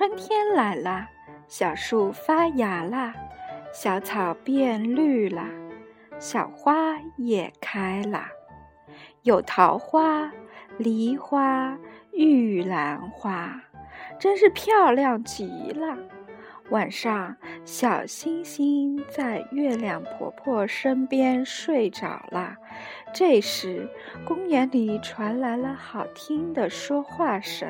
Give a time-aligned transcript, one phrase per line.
[0.00, 1.06] 春天来了，
[1.46, 3.12] 小树发芽了，
[3.70, 5.44] 小草变绿了，
[6.18, 8.22] 小花也开了，
[9.24, 10.32] 有桃花、
[10.78, 11.76] 梨花、
[12.12, 13.60] 玉兰花，
[14.18, 15.98] 真是漂亮极了。
[16.70, 17.36] 晚上，
[17.66, 22.56] 小星星在月亮婆婆身边睡着了。
[23.12, 23.86] 这时，
[24.24, 27.68] 公园里传来了好听的说话声。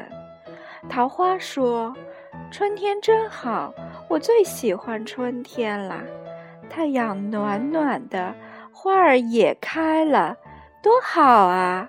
[0.89, 1.95] 桃花说
[2.51, 3.73] ：“春天真好，
[4.09, 6.03] 我最喜欢春天了。
[6.69, 8.35] 太阳暖暖的，
[8.73, 10.37] 花儿也开了，
[10.83, 11.89] 多好啊！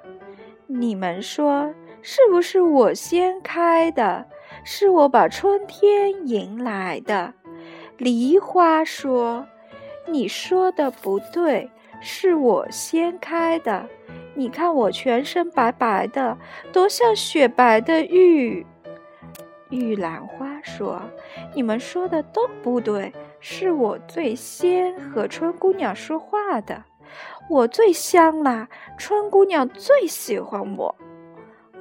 [0.68, 4.26] 你们说，是不是我先开的？”
[4.64, 7.34] 是我把春天迎来的，
[7.98, 9.48] 梨花说
[10.06, 11.68] ：“你说的不对，
[12.00, 13.88] 是我先开的。
[14.36, 16.38] 你看我全身白白的，
[16.72, 18.66] 多像雪白的玉。”
[19.72, 21.02] 玉兰花说
[21.56, 26.84] ：“你们说的都不对，是我最先和春姑娘说话的，
[27.50, 30.96] 我最香啦，春姑娘最喜欢我。”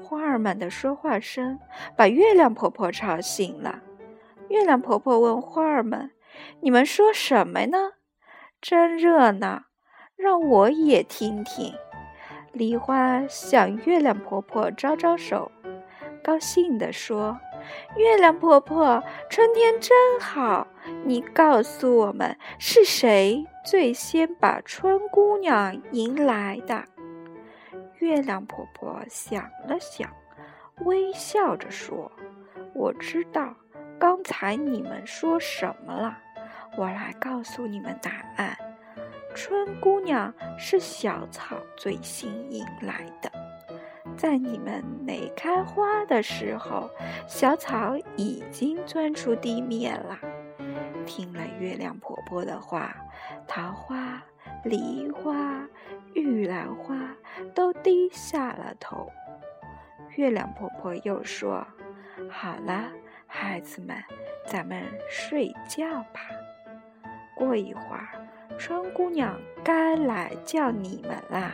[0.02, 1.58] 花儿们的说话声
[1.96, 3.80] 把月亮婆婆吵醒了。
[4.48, 6.10] 月亮婆婆问花儿们
[6.60, 7.92] ：“你们说什么呢？
[8.60, 9.64] 真热闹，
[10.16, 11.74] 让我也听听。”
[12.52, 15.52] 梨花向月亮婆婆招招手，
[16.24, 17.38] 高兴地说
[17.96, 20.66] ：“月亮婆婆，春天真好。
[21.04, 26.84] 你告诉我们，是谁最先把春姑娘迎来的？”
[27.98, 30.10] 月亮婆婆想了想，
[30.84, 32.10] 微笑着说
[32.74, 33.54] ：“我知道
[33.98, 36.18] 刚才你们说什么了。
[36.78, 38.56] 我来告诉你们答案。
[39.34, 43.30] 春姑娘是小草最先迎来的，
[44.20, 46.90] 在你们没开花的时候，
[47.26, 50.18] 小草已经钻出地面了。”
[51.06, 52.94] 听了月亮婆婆的话，
[53.46, 54.22] 桃花。
[54.64, 55.66] 梨花、
[56.14, 56.98] 玉兰花
[57.54, 59.10] 都低下了头。
[60.16, 61.66] 月亮婆婆又说
[62.28, 62.90] ：“好了，
[63.26, 63.96] 孩子们，
[64.46, 66.20] 咱们睡觉吧。
[67.34, 68.08] 过一会儿，
[68.58, 71.52] 春姑娘该来叫你们啦。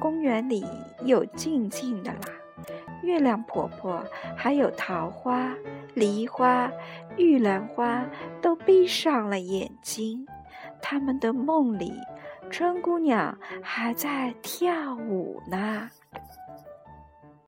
[0.00, 0.64] 公园里
[1.04, 2.18] 又静静的啦。
[3.02, 4.02] 月亮婆婆
[4.36, 5.54] 还有桃花、
[5.94, 6.70] 梨花、
[7.16, 8.04] 玉兰花
[8.40, 10.26] 都闭上了眼睛，
[10.82, 11.92] 他们的梦里。”
[12.48, 15.90] 春姑娘还在跳舞呢。